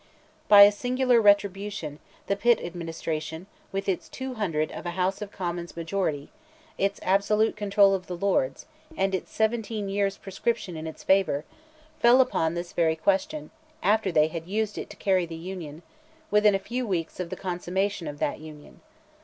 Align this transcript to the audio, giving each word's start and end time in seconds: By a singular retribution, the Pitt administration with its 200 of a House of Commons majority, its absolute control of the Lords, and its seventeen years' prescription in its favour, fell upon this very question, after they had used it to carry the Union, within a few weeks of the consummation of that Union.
By 0.47 0.63
a 0.63 0.71
singular 0.71 1.21
retribution, 1.21 1.99
the 2.25 2.35
Pitt 2.35 2.59
administration 2.59 3.45
with 3.71 3.87
its 3.87 4.09
200 4.09 4.71
of 4.71 4.87
a 4.87 4.97
House 4.97 5.21
of 5.21 5.29
Commons 5.31 5.77
majority, 5.77 6.31
its 6.75 6.99
absolute 7.03 7.55
control 7.55 7.93
of 7.93 8.07
the 8.07 8.17
Lords, 8.17 8.65
and 8.97 9.13
its 9.13 9.31
seventeen 9.31 9.89
years' 9.89 10.17
prescription 10.17 10.75
in 10.75 10.87
its 10.87 11.03
favour, 11.03 11.45
fell 11.99 12.19
upon 12.19 12.55
this 12.55 12.73
very 12.73 12.95
question, 12.95 13.51
after 13.83 14.11
they 14.11 14.29
had 14.29 14.47
used 14.47 14.79
it 14.79 14.89
to 14.89 14.95
carry 14.97 15.27
the 15.27 15.35
Union, 15.35 15.83
within 16.31 16.55
a 16.55 16.67
few 16.67 16.87
weeks 16.87 17.19
of 17.19 17.29
the 17.29 17.35
consummation 17.35 18.07
of 18.07 18.17
that 18.17 18.39
Union. 18.39 18.81